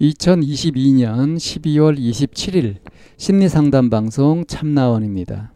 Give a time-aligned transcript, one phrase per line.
[0.00, 2.76] 2022년 12월 27일
[3.18, 5.52] 심리상담 방송 참나원입니다.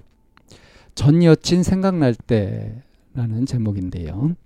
[0.95, 4.37] 전 여친 생각날 때라는 제목인데요.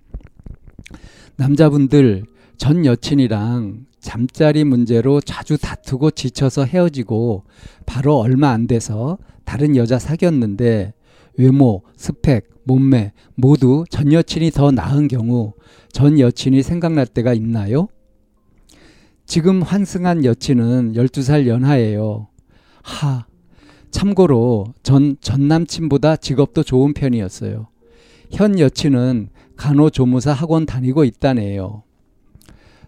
[1.35, 2.23] 남자분들
[2.57, 7.43] 전 여친이랑 잠자리 문제로 자주 다투고 지쳐서 헤어지고
[7.85, 10.93] 바로 얼마 안 돼서 다른 여자 사귀었는데
[11.37, 15.53] 외모, 스펙, 몸매 모두 전 여친이 더 나은 경우
[15.91, 17.89] 전 여친이 생각날 때가 있나요?
[19.29, 22.29] 지금 환승한 여친은 12살 연하예요.
[22.81, 23.27] 하.
[23.91, 27.67] 참고로 전 전 남친보다 직업도 좋은 편이었어요.
[28.31, 31.83] 현 여친은 간호조무사 학원 다니고 있다네요.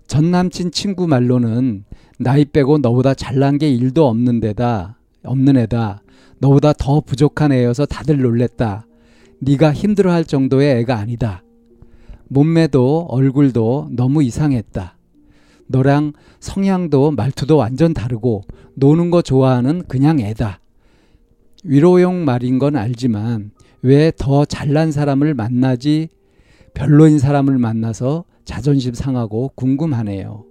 [0.07, 1.85] 전 남친 친구 말로는
[2.17, 6.01] 나이 빼고 너보다 잘난 게 일도 없는 데다 없는 애다.
[6.39, 8.87] 너보다 더 부족한 애여서 다들 놀랬다.
[9.41, 11.43] 네가 힘들어할 정도의 애가 아니다.
[12.29, 14.97] 몸매도 얼굴도 너무 이상했다.
[15.71, 18.43] 너랑 성향도 말투도 완전 다르고
[18.75, 20.59] 노는 거 좋아하는 그냥 애다.
[21.63, 26.09] 위로용 말인 건 알지만 왜 더 잘난 사람을 만나지
[26.73, 30.45] 별로인 사람을 만나서 자존심 상하고 궁금하네요.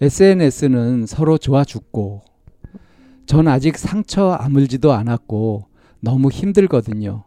[0.00, 2.22] SNS는 서로 좋아 죽고
[3.26, 5.66] 전 아직 상처 아물지도 않았고
[6.00, 7.24] 너무 힘들거든요.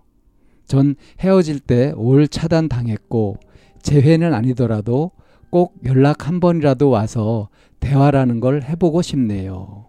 [0.65, 3.37] 전 헤어질 때 올 차단 당했고
[3.81, 5.11] 재회는 아니더라도
[5.51, 7.49] 꼭 연락 한 번이라도 와서
[7.81, 9.85] 대화라는 걸 해보고 싶네요.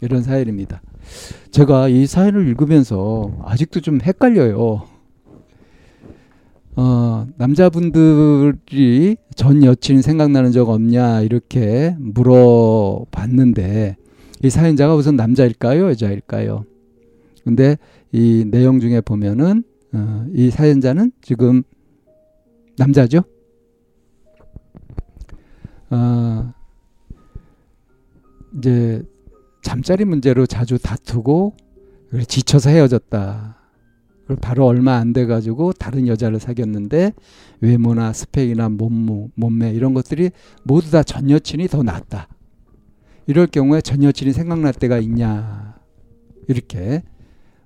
[0.00, 0.80] 이런 사연입니다.
[1.50, 4.84] 제가 이 사연을 읽으면서 아직도 좀 헷갈려요.
[6.76, 13.96] 어, 남자분들이 전 여친 생각나는 적 없냐 이렇게 물어봤는데
[14.44, 16.64] 이 사연자가 우선 남자일까요 여자일까요?
[17.44, 17.78] 근데
[18.12, 21.62] 이 내용 중에 보면은 어, 이 사연자는 지금
[22.76, 23.22] 남자죠?
[25.90, 26.52] 어,
[28.58, 29.02] 이제
[29.62, 31.56] 잠자리 문제로 자주 다투고
[32.28, 33.56] 지쳐서 헤어졌다.
[34.26, 37.12] 그리고 바로 얼마 안 돼 가지고 다른 여자를 사귀었는데
[37.60, 40.30] 외모나 스펙이나 몸무, 몸매 이런 것들이
[40.64, 42.28] 모두 다 전 여친이 더 낫다.
[43.26, 45.76] 이럴 경우에 전 여친이 생각날 때가 있냐
[46.48, 47.02] 이렇게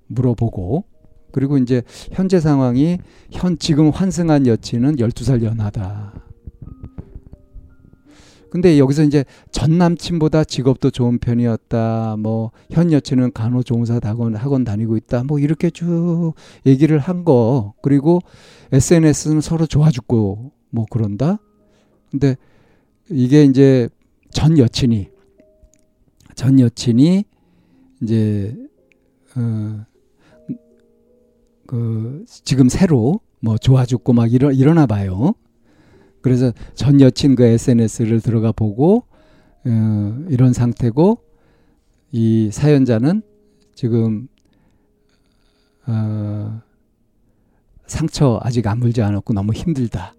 [0.07, 0.85] 물어보고
[1.33, 1.83] 그리고 이제
[2.13, 2.99] 현재 상황이
[3.31, 6.13] 현 지금 환승한 여친은 12살 연하다.
[8.51, 12.17] 근데 여기서 이제 전 남친보다 직업도 좋은 편이었다.
[12.19, 15.25] 뭐 현 여친은 간호조무사 학원 학원 다니고 있다.
[15.25, 16.35] 뭐 이렇게 쭉
[16.67, 17.75] 얘기를 한 거.
[17.83, 18.21] 그리고
[18.73, 21.39] SNS는 서로 좋아 죽고 뭐 그런다.
[22.11, 22.37] 근데
[23.09, 23.89] 이게 이제
[24.31, 25.09] 전 여친이
[26.35, 27.25] 전 여친이
[28.03, 28.57] 이제
[29.37, 29.91] 어
[31.71, 35.35] 그 지금 새로 뭐 좋아 죽고 막 이러 이러나 봐요.
[36.21, 39.05] 그래서 전 여친 그 SNS를 들어가 보고
[39.65, 41.19] 어, 이런 상태고
[42.13, 43.23] 이 사연자는
[43.75, 44.29] 지금
[45.87, 46.61] 어,
[47.87, 50.15] 상처 아직 안 물지 않았고 너무 힘들다.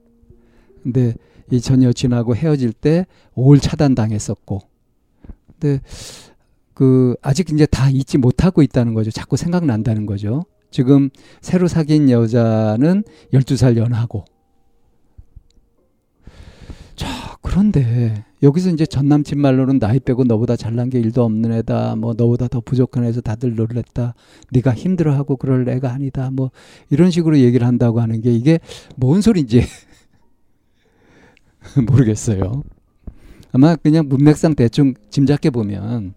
[0.84, 1.14] 근데
[1.52, 4.62] 이 전 여친하고 헤어질 때올 차단 당했었고,
[5.60, 5.82] 근데
[6.74, 9.12] 그 아직 이제 다 잊지 못하고 있다는 거죠.
[9.12, 10.46] 자꾸 생각난다는 거죠.
[10.72, 11.10] 지금
[11.42, 14.24] 새로 사귄 여자는 12살 연하고
[16.96, 21.98] 자, 그런데 여기서 이제 전 남친 말로는 나이 빼고 너보다 잘난 게 일도 없는 애다.
[21.98, 24.14] 뭐 너보다 더 부족한 애서 다들 놀랬다.
[24.52, 26.32] 네가 힘들어하고 그럴 애가 아니다.
[26.32, 26.52] 뭐
[26.90, 28.60] 이런 식으로 얘기를 한다고 하는 게 이게
[28.96, 29.64] 뭔 소리인지
[31.86, 32.64] 모르겠어요.
[33.52, 36.14] 아마 그냥 문맥상 대충 짐작해 보면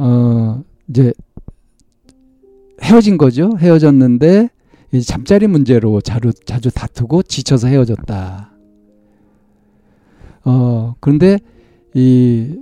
[0.00, 1.12] 어 이제
[2.82, 3.52] 헤어진 거죠.
[3.60, 4.48] 헤어졌는데
[5.06, 8.45] 잠자리 문제로 자주 자주 다투고 지쳐서 헤어졌다.
[10.46, 11.38] 어, 그런데
[11.94, 12.56] 이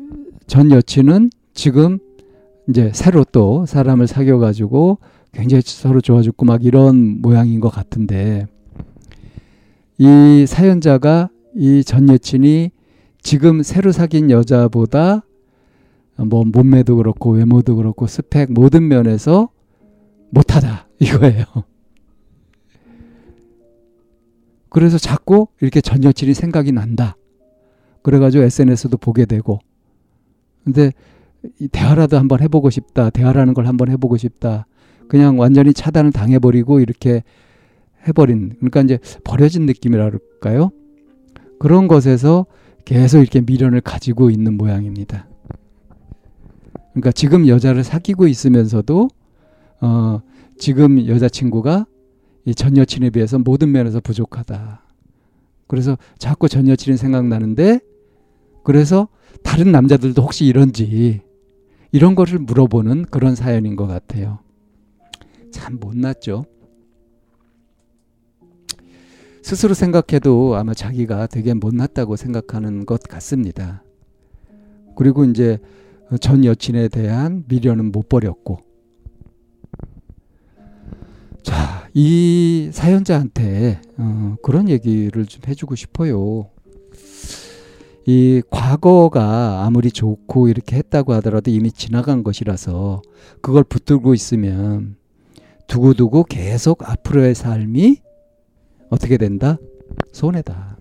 [0.47, 1.99] 전 여친은 지금
[2.69, 4.99] 이제 새로 또 사람을 사귀어 가지고
[5.33, 8.47] 굉장히 서로 좋아 죽고 막 이런 모양인 것 같은데
[9.99, 12.71] 이 사연자가 이 전 여친이
[13.23, 15.25] 지금 새로 사귄 여자보다
[16.17, 19.49] 뭐 몸매도 그렇고 외모도 그렇고 스펙 모든 면에서
[20.31, 21.45] 못하다 이거예요.
[24.69, 27.17] 그래서 자꾸 이렇게 전 여친이 생각이 난다.
[28.05, 29.59] 그래가지고 SNS도 보게 되고.
[30.63, 30.93] 근데
[31.59, 33.11] 이 대화라도 한번 해보고 싶다.
[33.11, 34.67] 대화라는 걸 한번 해보고 싶다.
[35.09, 37.25] 그냥 완전히 차단을 당해버리고 이렇게
[38.07, 38.55] 해버린.
[38.61, 40.71] 그러니까 이제 버려진 느낌이랄까요?
[41.59, 42.47] 그런 것에서
[42.85, 45.27] 계속 이렇게 미련을 가지고 있는 모양입니다.
[46.93, 49.09] 그러니까 지금 여자를 사귀고 있으면서도
[49.81, 50.21] 어
[50.59, 51.87] 지금 여자친구가
[52.47, 54.83] 이 전 여친에 비해서 모든 면에서 부족하다.
[55.67, 57.81] 그래서 자꾸 전 여친이 생각나는데
[58.65, 59.09] 그래서
[59.45, 61.21] 다른 남자들도 혹시 이런지
[61.93, 64.41] 이런 것을 물어보는 그런 사연인 것 같아요.
[65.53, 66.47] 참 못났죠.
[69.43, 73.85] 스스로 생각해도 아마 자기가 되게 못났다고 생각하는 것 같습니다.
[74.97, 75.59] 그리고 이제
[76.21, 78.59] 전 여친에 대한 미련은 못 버렸고.
[81.43, 86.54] 자, 이 사연자한테 어, 그런 얘기를 좀 해주고 싶어요.
[88.07, 93.01] 이 과거가 아무리 좋고 이렇게 했다고 하더라도 이미 지나간 것이라서
[93.41, 94.97] 그걸 붙들고 있으면
[95.67, 97.97] 두고두고 계속 앞으로의 삶이
[98.91, 99.57] 어떻게 된다?
[100.13, 100.77] 손해다.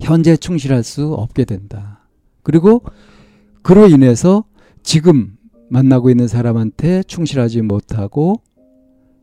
[0.00, 2.06] 현재 충실할 수 없게 된다.
[2.42, 2.82] 그리고
[3.62, 4.44] 그로 인해서
[4.84, 5.36] 지금
[5.68, 8.40] 만나고 있는 사람한테 충실하지 못하고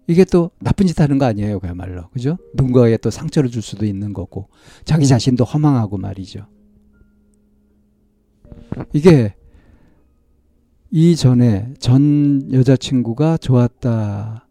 [0.07, 2.09] 이게 또 나쁜 짓 하는 거 아니에요, 그야말로.
[2.09, 2.37] 그죠?
[2.55, 4.49] 누군가에 또 상처를 줄 수도 있는 거고,
[4.83, 6.47] 자기 자신도 허망하고 말이죠.
[8.91, 9.35] 이게
[10.91, 14.47] 이전에 전 여자친구가 좋았다.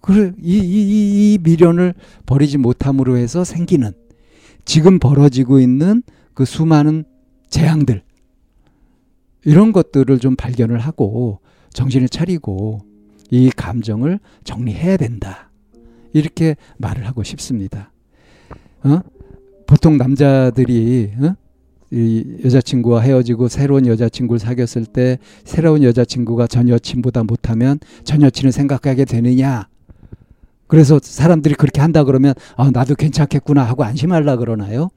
[0.00, 1.94] 그래, 이, 이, 이 미련을
[2.26, 3.92] 버리지 못함으로 해서 생기는
[4.64, 6.02] 지금 벌어지고 있는
[6.34, 7.04] 그 수많은
[7.48, 8.02] 재앙들
[9.44, 11.40] 이런 것들을 좀 발견을 하고
[11.72, 12.80] 정신을 차리고
[13.30, 15.50] 이 감정을 정리해야 된다.
[16.12, 17.92] 이렇게 말을 하고 싶습니다.
[18.82, 19.00] 어?
[19.66, 21.34] 보통 남자들이 어?
[21.92, 29.04] 이 여자친구와 헤어지고 새로운 여자친구를 사귀었을 때 새로운 여자친구가 전 여친보다 못하면 전 여친을 생각하게
[29.04, 29.68] 되느냐?
[30.68, 34.90] 그래서 사람들이 그렇게 한다 그러면 아 나도 괜찮겠구나 하고 안심하려 그러나요?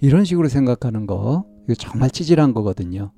[0.00, 3.10] 이런 식으로 생각하는 거 이거 정말 찌질한 거거든요.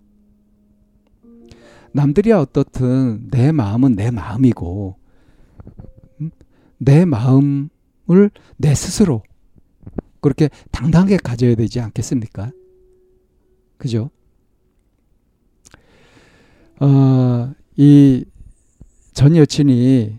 [1.92, 4.96] 남들이야 어떻든 내 마음은 내 마음이고
[6.20, 6.30] 음?
[6.78, 7.68] 내 마음을
[8.56, 9.22] 내 스스로
[10.20, 12.52] 그렇게 당당하게 가져야 되지 않겠습니까?
[13.78, 14.10] 그죠?
[16.80, 18.24] 어, 이
[19.12, 20.18] 전 여친이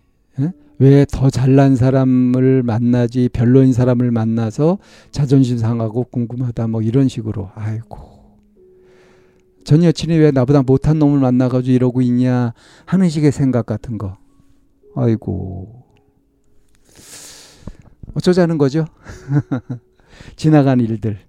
[0.77, 4.77] 왜 더 잘난 사람을 만나지 별로인 사람을 만나서
[5.11, 8.10] 자존심 상하고 궁금하다 뭐 이런 식으로 아이고
[9.63, 12.53] 전 여친이 왜 나보다 못한 놈을 만나가지고 이러고 있냐
[12.85, 14.17] 하는 식의 생각 같은 거.
[14.95, 15.85] 아이고.
[18.13, 18.85] 어쩌자는 거죠?
[20.35, 21.19] 지나간 일들.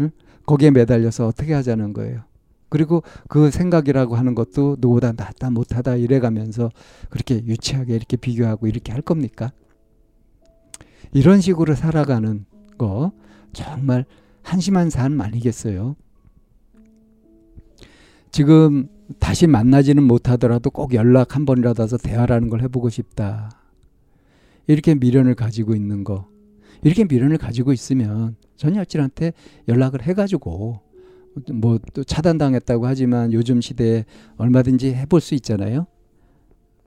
[0.00, 0.10] 응?
[0.44, 2.22] 거기에 매달려서 어떻게 하자는 거예요.
[2.68, 6.70] 그리고 그 생각이라고 하는 것도 누구보다 낫다 못하다 이래가면서
[7.10, 9.52] 그렇게 유치하게 이렇게 비교하고 이렇게 할 겁니까?
[11.12, 12.44] 이런 식으로 살아가는
[12.76, 13.12] 거
[13.52, 14.04] 정말
[14.42, 15.96] 한심한 삶 아니겠어요?
[18.30, 18.88] 지금
[19.18, 23.50] 다시 만나지는 못하더라도 꼭 연락 한 번이라도 해서 대화라는 걸 해보고 싶다.
[24.66, 26.28] 이렇게 미련을 가지고 있는 거.
[26.82, 29.32] 이렇게 미련을 가지고 있으면 전 여친한테
[29.68, 30.80] 연락을 해가지고
[31.52, 34.04] 뭐 또 차단당했다고 하지만 요즘 시대에
[34.36, 35.86] 얼마든지 해볼 수 있잖아요.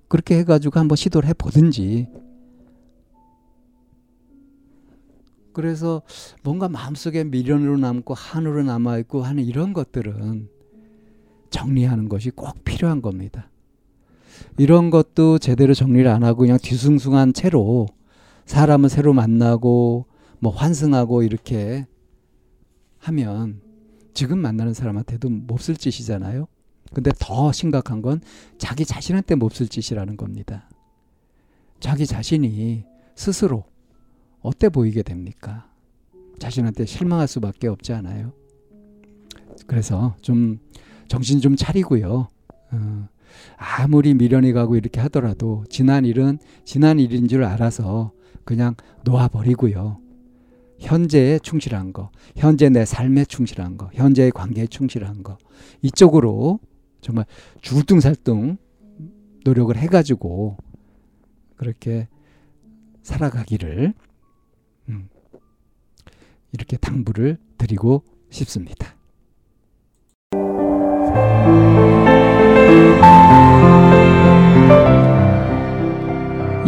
[0.07, 2.07] 그렇게 해가지고 한번 시도를 해보든지.
[5.53, 6.01] 그래서
[6.43, 10.47] 뭔가 마음속에 미련으로 남고 한으로 남아있고 하는 이런 것들은
[11.49, 13.49] 정리하는 것이 꼭 필요한 겁니다.
[14.57, 17.87] 이런 것도 제대로 정리를 안 하고 그냥 뒤숭숭한 채로
[18.45, 20.05] 사람을 새로 만나고
[20.39, 21.85] 뭐 환승하고 이렇게
[22.99, 23.61] 하면
[24.13, 26.47] 지금 만나는 사람한테도 몹쓸 짓이잖아요.
[26.93, 28.21] 근데 더 심각한 건
[28.57, 30.69] 자기 자신한테 몹쓸 짓이라는 겁니다.
[31.79, 32.83] 자기 자신이
[33.15, 33.63] 스스로
[34.41, 35.69] 어때 보이게 됩니까?
[36.39, 38.33] 자신한테 실망할 수밖에 없지 않아요.
[39.67, 40.59] 그래서 좀
[41.09, 42.29] 정신 좀 차리고요.
[42.71, 43.09] 어,
[43.57, 48.13] 아무리 미련이 가고 이렇게 하더라도 지난 일은 지난 일인 줄 알아서
[48.45, 49.99] 그냥 놓아버리고요.
[50.79, 55.37] 현재에 충실한 거, 현재 내 삶에 충실한 거, 현재의 관계에 충실한 거,
[55.81, 56.59] 이쪽으로
[57.01, 57.25] 정말
[57.61, 58.57] 죽을둥살둥
[59.43, 60.57] 노력을 해가지고
[61.57, 62.07] 그렇게
[63.01, 63.93] 살아가기를
[64.87, 65.09] 음,
[66.53, 68.98] 이렇게 당부를 드리고 싶습니다.